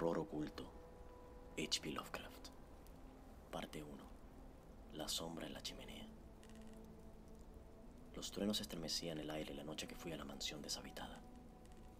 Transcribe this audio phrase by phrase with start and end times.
[0.00, 0.64] El horror oculto.
[1.58, 1.90] H.P.
[1.90, 2.48] Lovecraft.
[3.52, 3.92] Parte 1.
[4.94, 6.06] La sombra en la chimenea.
[8.14, 11.20] Los truenos estremecían el aire la noche que fui a la mansión deshabitada,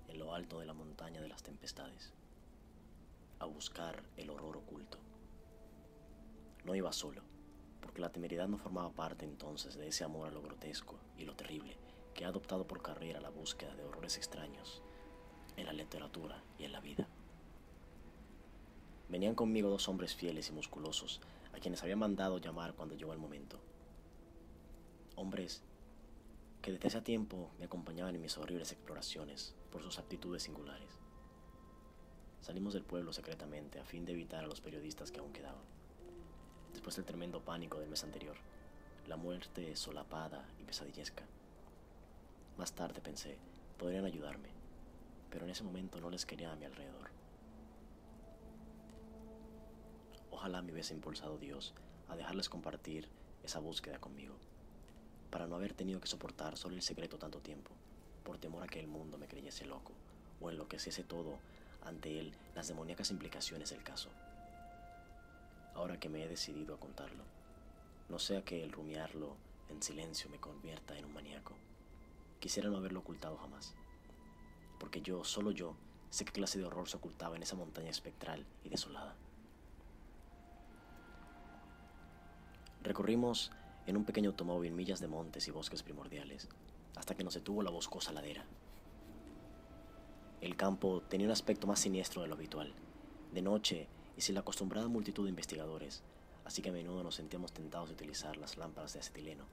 [0.09, 2.15] en lo alto de la montaña de las tempestades,
[3.39, 4.97] a buscar el horror oculto.
[6.65, 7.21] No iba solo,
[7.83, 11.37] porque la temeridad no formaba parte entonces de ese amor a lo grotesco y lo
[11.37, 11.77] terrible
[12.15, 14.83] que ha adoptado por carrera la búsqueda de horrores extraños
[15.59, 17.07] en la literatura y en la vida.
[19.11, 21.21] Venían conmigo dos hombres fieles y musculosos,
[21.53, 23.59] a quienes había mandado llamar cuando llegó el momento.
[25.17, 25.63] Hombres
[26.63, 31.01] que desde hace tiempo me acompañaban en mis horribles exploraciones por sus aptitudes singulares.
[32.41, 35.65] Salimos del pueblo secretamente a fin de evitar a los periodistas que aún quedaban.
[36.73, 38.37] Después del tremendo pánico del mes anterior,
[39.09, 41.25] la muerte solapada y pesadillesca.
[42.57, 43.39] Más tarde pensé,
[43.77, 44.51] podrían ayudarme,
[45.31, 47.10] pero en ese momento no les quería a mi alrededor.
[50.41, 51.75] Ojalá me hubiese impulsado Dios
[52.09, 53.07] a dejarles compartir
[53.43, 54.35] esa búsqueda conmigo,
[55.31, 57.73] para no haber tenido que soportar solo el secreto tanto tiempo,
[58.25, 59.93] por temor a que el mundo me creyese loco
[60.41, 61.39] o enloqueciese todo
[61.85, 64.09] ante él las demoníacas implicaciones del caso.
[65.75, 67.25] Ahora que me he decidido a contarlo,
[68.09, 69.37] no sea que el rumiarlo
[69.69, 71.53] en silencio me convierta en un maníaco.
[72.39, 73.75] Quisiera no haberlo ocultado jamás,
[74.79, 75.75] porque yo, solo yo,
[76.09, 79.15] sé qué clase de horror se ocultaba en esa montaña espectral y desolada.
[82.83, 83.53] Recorrimos
[83.87, 86.49] en un pequeño automóvil millas de montes y bosques primordiales,
[86.97, 88.45] hasta que nos detuvo la boscosa ladera.
[90.41, 92.73] El campo tenía un aspecto más siniestro de lo habitual,
[93.33, 93.87] de noche
[94.17, 96.03] y sin la acostumbrada multitud de investigadores,
[96.47, 99.45] así que a menudo nos sentíamos tentados de utilizar las lámparas de acetileno,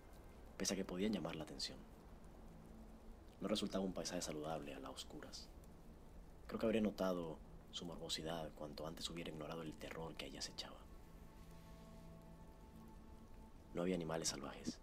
[0.55, 1.77] pese a que podían llamar la atención.
[3.41, 5.49] No resultaba un paisaje saludable a las oscuras.
[6.47, 7.37] Creo que habría notado
[7.71, 10.86] su morbosidad cuanto antes hubiera ignorado el terror que ella acechaba.
[13.77, 14.79] No había animales salvajes.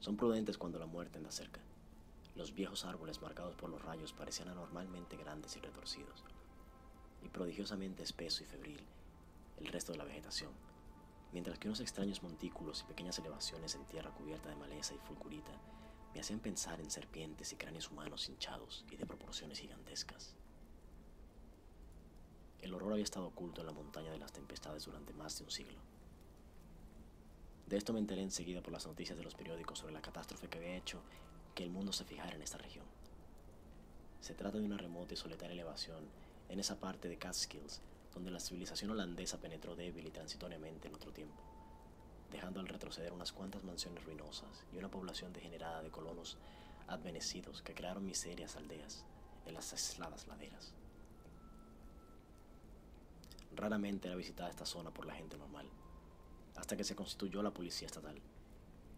[0.00, 1.60] Son prudentes cuando la muerte anda cerca.
[2.34, 6.24] Los viejos árboles marcados por los rayos parecían anormalmente grandes y retorcidos,
[7.22, 8.80] y prodigiosamente espeso y febril
[9.58, 10.50] el resto de la vegetación,
[11.32, 15.52] mientras que unos extraños montículos y pequeñas elevaciones en tierra cubierta de maleza y fulgurita
[16.12, 20.34] me hacían pensar en serpientes y cráneos humanos hinchados y de proporciones gigantescas.
[22.62, 25.52] El horror había estado oculto en la montaña de las tempestades durante más de un
[25.52, 25.93] siglo.
[27.74, 30.58] De esto me enteré enseguida por las noticias de los periódicos sobre la catástrofe que
[30.58, 31.02] había hecho
[31.56, 32.84] que el mundo se fijara en esta región.
[34.20, 36.04] Se trata de una remota y solitaria elevación
[36.48, 37.80] en esa parte de Catskills
[38.14, 41.42] donde la civilización holandesa penetró débil y transitoriamente en otro tiempo,
[42.30, 46.38] dejando al retroceder unas cuantas mansiones ruinosas y una población degenerada de colonos
[46.86, 49.04] advenecidos que crearon miserias aldeas
[49.46, 50.72] en las aisladas laderas.
[53.56, 55.68] Raramente era visitada esta zona por la gente normal
[56.56, 58.20] hasta que se constituyó la policía estatal.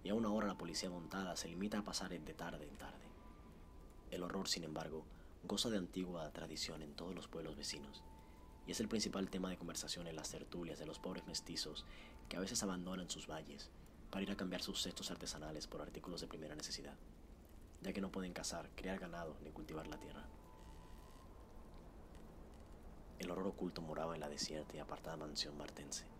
[0.03, 3.07] Y aún ahora la policía montada se limita a pasar de tarde en tarde.
[4.11, 5.05] El horror, sin embargo,
[5.43, 8.03] goza de antigua tradición en todos los pueblos vecinos,
[8.67, 11.85] y es el principal tema de conversación en las tertulias de los pobres mestizos
[12.29, 13.71] que a veces abandonan sus valles
[14.11, 16.97] para ir a cambiar sus cestos artesanales por artículos de primera necesidad,
[17.83, 20.25] ya que no pueden cazar, criar ganado ni cultivar la tierra.
[23.19, 26.16] El horror oculto moraba en la desierta y apartada mansión martense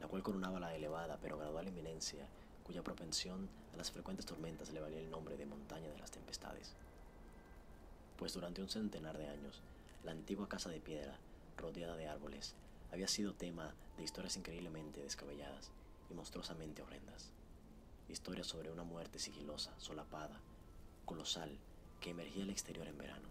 [0.00, 2.26] la cual coronaba la elevada pero gradual eminencia
[2.64, 6.74] cuya propensión a las frecuentes tormentas le valía el nombre de montaña de las tempestades.
[8.16, 9.60] Pues durante un centenar de años,
[10.04, 11.18] la antigua casa de piedra,
[11.56, 12.54] rodeada de árboles,
[12.92, 15.70] había sido tema de historias increíblemente descabelladas
[16.10, 17.30] y monstruosamente horrendas.
[18.08, 20.40] Historias sobre una muerte sigilosa, solapada,
[21.04, 21.56] colosal,
[22.00, 23.28] que emergía al exterior en verano.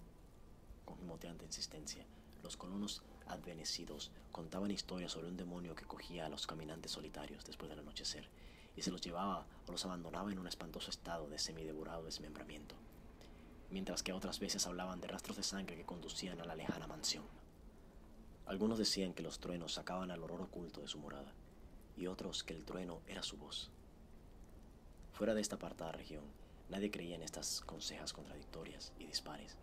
[0.85, 2.05] Con gimoteante insistencia,
[2.43, 7.69] los colonos advenecidos contaban historias sobre un demonio que cogía a los caminantes solitarios después
[7.69, 8.27] del anochecer
[8.75, 12.75] y se los llevaba o los abandonaba en un espantoso estado de semidevorado desmembramiento,
[13.69, 17.25] mientras que otras veces hablaban de rastros de sangre que conducían a la lejana mansión.
[18.45, 21.33] Algunos decían que los truenos sacaban al horror oculto de su morada,
[21.97, 23.69] y otros que el trueno era su voz.
[25.13, 26.23] Fuera de esta apartada región,
[26.69, 29.57] nadie creía en estas consejas contradictorias y dispares.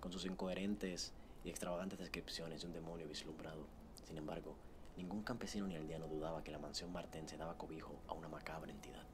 [0.00, 1.12] con sus incoherentes
[1.46, 3.68] y extravagantes descripciones de un demonio vislumbrado.
[4.04, 4.56] Sin embargo,
[4.96, 9.04] ningún campesino ni aldeano dudaba que la mansión martense daba cobijo a una macabra entidad.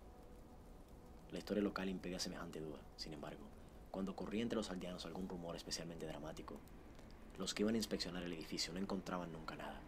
[1.30, 2.78] La historia local impedía semejante duda.
[2.96, 3.44] Sin embargo,
[3.90, 6.58] cuando corría entre los aldeanos algún rumor especialmente dramático,
[7.36, 9.82] los que iban a inspeccionar el edificio no encontraban nunca nada.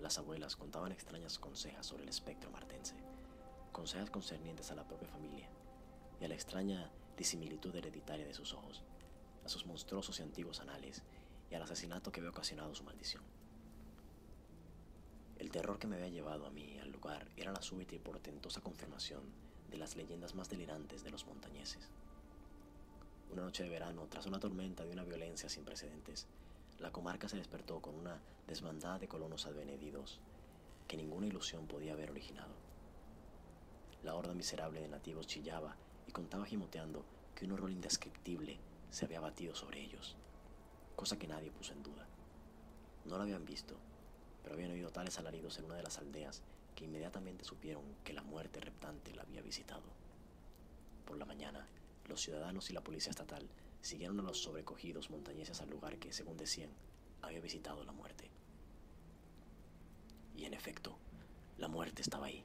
[0.00, 2.96] Las abuelas contaban extrañas consejas sobre el espectro martense,
[3.70, 5.48] consejas concernientes a la propia familia
[6.20, 8.82] y a la extraña disimilitud hereditaria de sus ojos,
[9.44, 11.04] a sus monstruosos y antiguos anales
[11.50, 13.22] y al asesinato que había ocasionado su maldición.
[15.38, 18.60] El terror que me había llevado a mí al lugar era la súbita y portentosa
[18.60, 19.22] confirmación
[19.70, 21.88] de las leyendas más delirantes de los montañeses.
[23.32, 26.26] Una noche de verano, tras una tormenta de una violencia sin precedentes,
[26.78, 30.20] la comarca se despertó con una desbandada de colonos advenedidos
[30.88, 32.54] que ninguna ilusión podía haber originado.
[34.02, 35.76] La horda miserable de nativos chillaba
[36.06, 37.04] y contaba gimoteando
[37.34, 38.58] que un horror indescriptible
[38.90, 40.16] se había batido sobre ellos,
[41.00, 42.06] cosa que nadie puso en duda.
[43.06, 43.74] No lo habían visto,
[44.42, 46.42] pero habían oído tales alaridos en una de las aldeas
[46.76, 49.84] que inmediatamente supieron que la muerte reptante la había visitado.
[51.06, 51.66] Por la mañana,
[52.06, 53.48] los ciudadanos y la policía estatal
[53.80, 56.68] siguieron a los sobrecogidos montañeses al lugar que, según decían,
[57.22, 58.28] había visitado la muerte.
[60.36, 60.98] Y en efecto,
[61.56, 62.44] la muerte estaba ahí.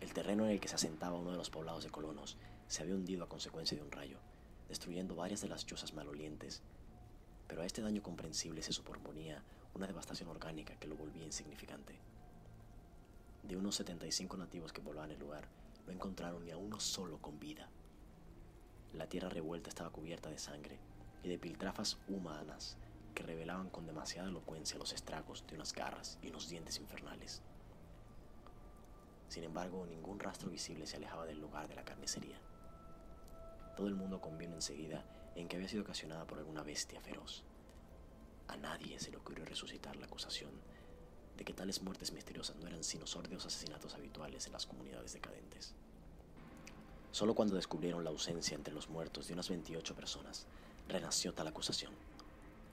[0.00, 2.38] El terreno en el que se asentaba uno de los poblados de colonos
[2.68, 4.16] se había hundido a consecuencia de un rayo,
[4.66, 6.62] destruyendo varias de las chozas malolientes,
[7.48, 9.42] pero a este daño comprensible se superponía
[9.74, 11.98] una devastación orgánica que lo volvía insignificante.
[13.42, 15.48] De unos 75 nativos que poblaban el lugar,
[15.86, 17.68] no encontraron ni a uno solo con vida.
[18.92, 20.78] La tierra revuelta estaba cubierta de sangre
[21.22, 22.76] y de piltrafas humanas
[23.14, 27.42] que revelaban con demasiada elocuencia los estragos de unas garras y unos dientes infernales.
[29.28, 32.38] Sin embargo, ningún rastro visible se alejaba del lugar de la carnicería.
[33.76, 35.04] Todo el mundo convino enseguida
[35.40, 37.44] en que había sido ocasionada por alguna bestia feroz.
[38.48, 40.50] A nadie se le ocurrió resucitar la acusación
[41.36, 45.74] de que tales muertes misteriosas no eran sino sordios asesinatos habituales en las comunidades decadentes.
[47.12, 50.46] Solo cuando descubrieron la ausencia entre los muertos de unas 28 personas,
[50.88, 51.92] renació tal acusación.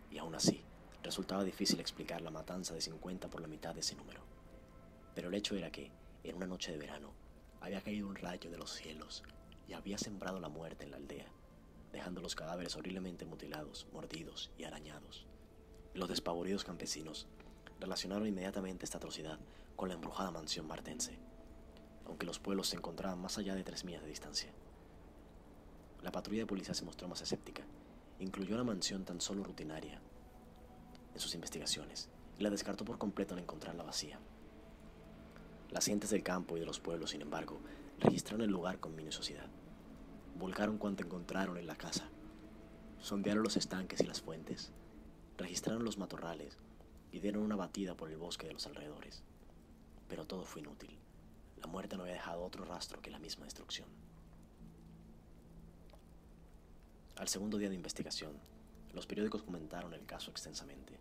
[0.09, 0.63] Y aún así,
[1.03, 4.21] resultaba difícil explicar la matanza de 50 por la mitad de ese número.
[5.13, 5.91] Pero el hecho era que,
[6.23, 7.13] en una noche de verano,
[7.61, 9.23] había caído un rayo de los cielos
[9.67, 11.27] y había sembrado la muerte en la aldea,
[11.95, 15.25] dejando los cadáveres horriblemente mutilados, mordidos y arañados.
[15.93, 17.27] Los despavoridos campesinos
[17.79, 19.39] relacionaron inmediatamente esta atrocidad
[19.75, 21.19] con la embrujada mansión martense
[22.05, 24.51] aunque los pueblos se encontraban más allá de tres millas de distancia.
[26.03, 27.63] La patrulla de policía se mostró más escéptica.
[28.19, 29.99] Incluyó la mansión tan solo rutinaria
[31.13, 34.19] en sus investigaciones y la descartó por completo al encontrarla vacía.
[35.71, 37.59] Las gentes del campo y de los pueblos, sin embargo,
[37.99, 39.49] registraron el lugar con minuciosidad.
[40.35, 42.09] Volcaron cuanto encontraron en la casa.
[42.99, 44.73] Sondearon los estanques y las fuentes.
[45.37, 46.57] Registraron los matorrales
[47.13, 49.23] y dieron una batida por el bosque de los alrededores.
[50.09, 50.99] Pero todo fue inútil.
[51.61, 53.87] La muerte no había dejado otro rastro que la misma destrucción.
[57.15, 58.33] Al segundo día de investigación,
[58.93, 60.99] los periódicos comentaron el caso extensamente,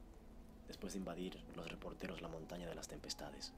[0.69, 3.53] después de invadir los reporteros la montaña de las tempestades.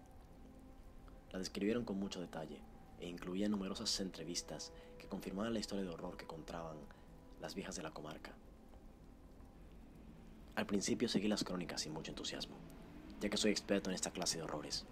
[1.32, 2.62] La describieron con mucho detalle
[3.00, 6.76] e incluían numerosas entrevistas que confirmaban la historia de horror que contaban
[7.40, 8.32] las viejas de la comarca.
[10.54, 12.56] Al principio seguí las crónicas sin mucho entusiasmo,
[13.20, 14.86] ya que soy experto en esta clase de horrores.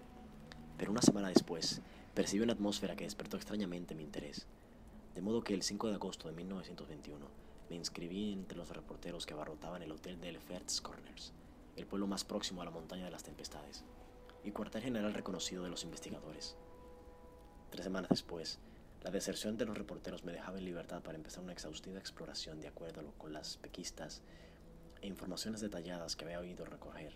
[0.77, 1.81] Pero una semana después
[2.15, 4.47] Percibí una atmósfera que despertó extrañamente mi interés,
[5.15, 7.27] de modo que el 5 de agosto de 1921
[7.69, 11.33] me inscribí entre los reporteros que abarrotaban el hotel de Lefferts Corners,
[11.75, 13.83] el pueblo más próximo a la montaña de las tempestades,
[14.45, 16.55] y cuartel general reconocido de los investigadores.
[17.75, 18.57] Tres semanas después,
[19.03, 22.69] la deserción de los reporteros me dejaba en libertad para empezar una exhaustiva exploración de
[22.69, 24.21] acuerdo con las pequistas
[25.01, 27.11] e informaciones detalladas que había oído recoger.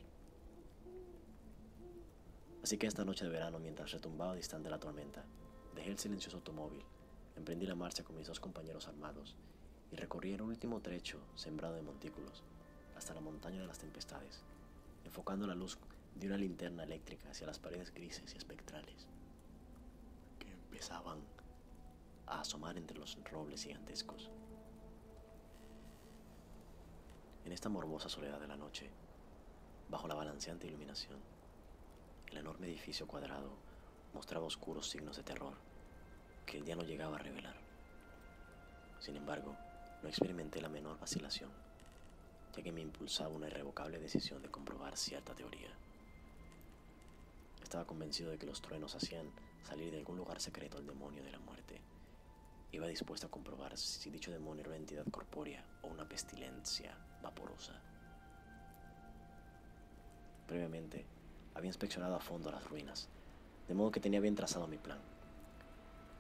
[2.62, 5.24] Así que esta noche de verano, mientras retumbaba distante la tormenta,
[5.76, 6.84] dejé el silencioso automóvil,
[7.38, 9.38] emprendí la marcha con mis dos compañeros armados
[9.94, 12.44] y recorrí el último trecho sembrado de montículos
[12.98, 14.42] hasta la montaña de las tempestades,
[15.06, 15.78] enfocando la luz
[16.16, 19.08] de una linterna eléctrica hacia las paredes grises y espectrales
[22.28, 24.30] a asomar entre los robles gigantescos.
[27.44, 28.90] En esta morbosa soledad de la noche,
[29.90, 31.20] bajo la balanceante iluminación,
[32.32, 33.52] el enorme edificio cuadrado
[34.14, 35.54] mostraba oscuros signos de terror
[36.46, 37.56] que el día no llegaba a revelar.
[39.00, 39.56] Sin embargo,
[40.02, 41.52] no experimenté la menor vacilación,
[42.56, 45.72] ya que me impulsaba una irrevocable decisión de comprobar cierta teoría.
[47.62, 49.30] Estaba convencido de que los truenos hacían
[49.64, 51.82] salir de algún lugar secreto al demonio de la muerte,
[52.72, 57.82] Iba dispuesta a comprobar si dicho demonio era una entidad corpórea o una pestilencia vaporosa.
[60.48, 61.06] Previamente,
[61.56, 63.10] había inspeccionado a fondo las ruinas,
[63.68, 65.00] de modo que tenía bien trazado mi plan.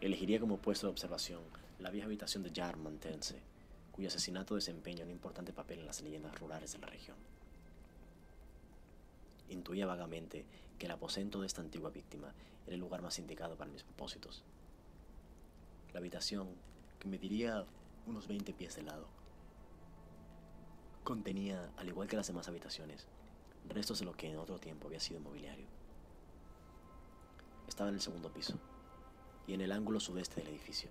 [0.01, 1.43] Elegiría como puesto de observación
[1.77, 3.39] la vieja habitación de Jar Mantense,
[3.91, 7.17] cuyo asesinato desempeña un importante papel en las leyendas rurales de la región.
[9.49, 10.45] Intuía vagamente
[10.79, 12.33] que el aposento de esta antigua víctima
[12.65, 14.43] era el lugar más indicado para mis propósitos.
[15.93, 16.47] La habitación,
[16.97, 17.65] que mediría
[18.07, 19.07] unos 20 pies de lado,
[21.03, 23.07] contenía, al igual que las demás habitaciones,
[23.67, 25.67] restos de lo que en otro tiempo había sido mobiliario.
[27.67, 28.57] Estaba en el segundo piso
[29.45, 30.89] y en el ángulo sudeste del edificio,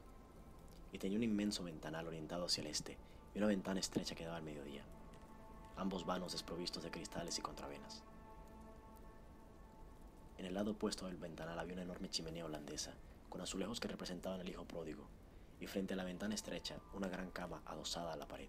[0.92, 2.96] y tenía un inmenso ventanal orientado hacia el este
[3.34, 4.84] y una ventana estrecha que daba al mediodía,
[5.76, 8.02] ambos vanos desprovistos de cristales y contravenas.
[10.38, 12.94] En el lado opuesto del ventanal había una enorme chimenea holandesa,
[13.28, 15.08] con azulejos que representaban al hijo pródigo,
[15.60, 18.48] y frente a la ventana estrecha una gran cama adosada a la pared.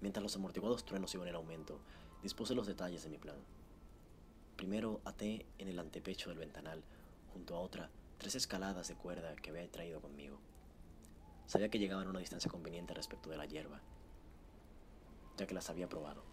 [0.00, 1.80] Mientras los amortiguados truenos iban en aumento,
[2.22, 3.36] dispuse los detalles de mi plan.
[4.56, 6.82] Primero até en el antepecho del ventanal,
[7.32, 10.38] junto a otra, tres escaladas de cuerda que había traído conmigo.
[11.46, 13.80] Sabía que llegaban a una distancia conveniente respecto de la hierba,
[15.36, 16.24] ya que las había probado.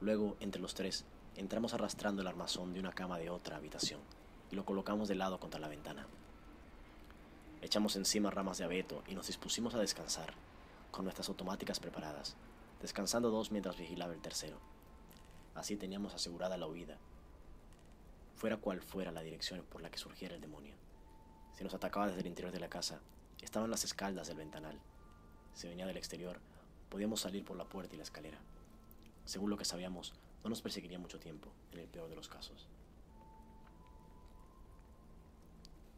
[0.00, 1.04] Luego, entre los tres,
[1.36, 4.00] entramos arrastrando el armazón de una cama de otra habitación
[4.50, 6.06] y lo colocamos de lado contra la ventana.
[7.62, 10.34] Echamos encima ramas de abeto y nos dispusimos a descansar,
[10.90, 12.36] con nuestras automáticas preparadas,
[12.80, 14.58] descansando dos mientras vigilaba el tercero.
[15.54, 16.98] Así teníamos asegurada la huida,
[18.36, 20.74] fuera cual fuera la dirección por la que surgiera el demonio.
[21.54, 23.00] Si nos atacaba desde el interior de la casa,
[23.40, 24.80] estaban las escaldas del ventanal.
[25.54, 26.40] Si venía del exterior,
[26.88, 28.38] podíamos salir por la puerta y la escalera.
[29.24, 30.12] Según lo que sabíamos,
[30.42, 32.68] no nos perseguiría mucho tiempo, en el peor de los casos.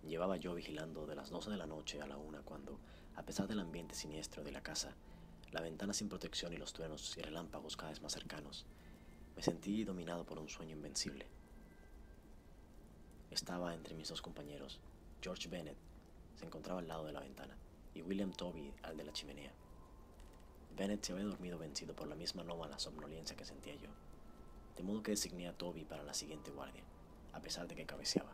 [0.07, 2.79] Llevaba yo vigilando de las 12 de la noche a la una cuando,
[3.17, 4.95] a pesar del ambiente siniestro de la casa,
[5.51, 8.67] la ventana sin protección y los truenos y relámpagos cada vez más cercanos,
[9.35, 11.27] me sentí dominado por un sueño invencible.
[13.31, 14.79] Estaba entre mis dos compañeros.
[15.23, 15.79] George Bennett
[16.37, 17.57] se encontraba al lado de la ventana
[17.95, 19.53] y William Toby al de la chimenea.
[20.77, 23.89] Bennett se había dormido vencido por la misma nómada somnolencia que sentía yo,
[24.77, 26.83] de modo que designé a Toby para la siguiente guardia,
[27.33, 28.33] a pesar de que cabeceaba.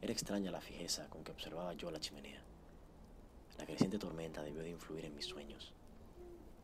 [0.00, 2.42] Era extraña la fijeza con que observaba yo la chimenea.
[3.58, 5.72] La creciente tormenta debió de influir en mis sueños,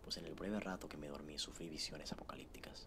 [0.03, 2.87] pues en el breve rato que me dormí sufrí visiones apocalípticas.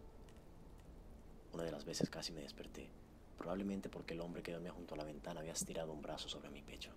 [1.53, 2.89] Una de las veces casi me desperté,
[3.37, 6.49] probablemente porque el hombre que dormía junto a la ventana había estirado un brazo sobre
[6.49, 6.91] mi pecho.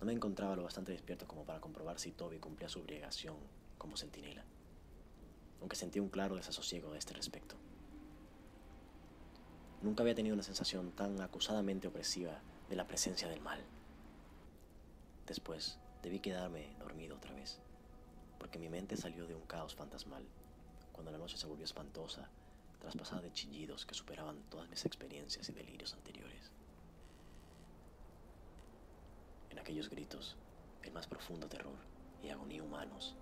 [0.00, 3.36] No me encontraba lo bastante despierto como para comprobar si Toby cumplía su obligación
[3.78, 4.44] como centinela,
[5.60, 7.56] aunque sentí un claro desasosiego a este respecto.
[9.82, 13.64] Nunca había tenido una sensación tan acusadamente opresiva de la presencia del mal.
[15.26, 17.60] Después debí quedarme dormido otra vez,
[18.38, 20.24] porque mi mente salió de un caos fantasmal,
[20.92, 22.28] cuando la noche se volvió espantosa,
[22.80, 26.50] traspasada de chillidos que superaban todas mis experiencias y delirios anteriores.
[29.50, 30.36] En aquellos gritos,
[30.82, 31.76] el más profundo terror
[32.22, 33.14] y agonía humanos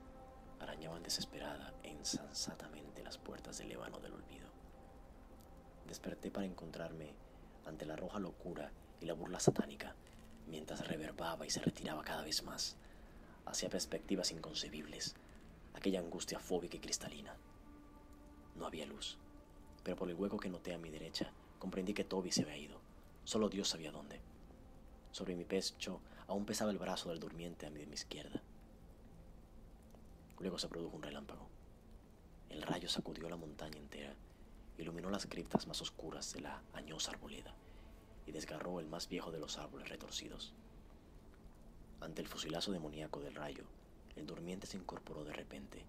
[0.61, 4.47] arañaban desesperada e insensatamente las puertas del ébano del olvido
[5.87, 7.15] desperté para encontrarme
[7.65, 8.71] ante la roja locura
[9.01, 9.95] y la burla satánica,
[10.47, 12.77] mientras reverbaba y se retiraba cada vez más,
[13.45, 15.15] hacia perspectivas inconcebibles,
[15.75, 17.37] aquella angustia fóbica y cristalina.
[18.55, 19.19] No había luz,
[19.83, 22.81] pero por el hueco que noté a mi derecha, comprendí que Toby se había ido.
[23.25, 24.21] Solo Dios sabía dónde.
[25.11, 28.43] Sobre mi pecho aún pesaba el brazo del durmiente a mi de mi izquierda.
[30.39, 31.49] Luego se produjo un relámpago.
[32.49, 34.15] El rayo sacudió la montaña entera
[34.79, 37.55] iluminó las criptas más oscuras de la añosa arboleda
[38.27, 40.53] y desgarró el más viejo de los árboles retorcidos.
[42.01, 43.65] Ante el fusilazo demoníaco del rayo,
[44.17, 45.85] el durmiente se incorporó de repente,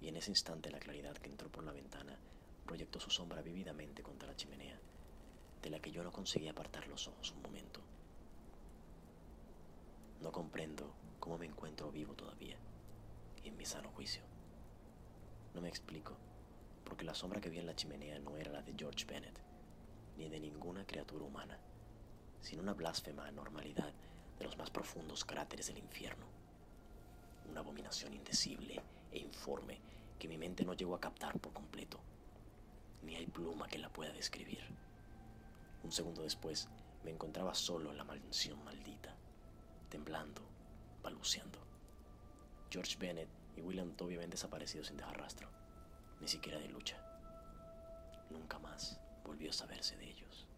[0.00, 2.16] y en ese instante la claridad que entró por la ventana
[2.64, 4.78] proyectó su sombra vívidamente contra la chimenea,
[5.62, 7.80] de la que yo no conseguía apartar los ojos un momento.
[10.20, 12.56] No comprendo cómo me encuentro vivo todavía
[13.44, 14.22] en mi sano juicio.
[15.54, 16.16] No me explico
[16.84, 19.40] porque la sombra que vi en la chimenea no era la de George Bennett,
[20.16, 21.58] ni de ninguna criatura humana,
[22.40, 23.92] sino una blasfema anormalidad
[24.38, 26.26] de los más profundos cráteres del infierno.
[27.48, 29.80] Una abominación indecible e informe
[30.18, 31.98] que mi mente no llegó a captar por completo,
[33.02, 34.64] ni hay pluma que la pueda describir.
[35.82, 36.68] Un segundo después
[37.04, 39.14] me encontraba solo en la mansión maldita,
[39.88, 40.42] temblando,
[41.02, 41.71] balbuceando.
[42.72, 45.46] George Bennett y William Toby habían desaparecido sin dejar rastro,
[46.20, 46.96] ni siquiera de lucha.
[48.30, 50.48] Nunca más volvió a saberse de ellos.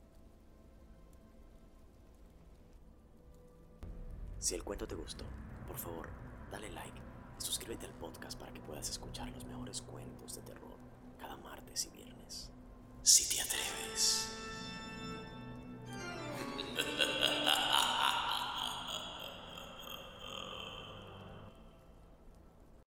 [4.39, 5.25] Si el cuento te gustó,
[5.67, 6.09] por favor,
[6.53, 7.01] dale like
[7.37, 10.79] y suscríbete al podcast para que puedas escuchar los mejores cuentos de terror
[11.19, 12.53] cada martes y viernes.
[13.03, 14.34] Si te atreves.